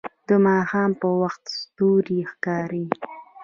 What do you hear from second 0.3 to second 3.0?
ماښام په وخت ستوري ښکاري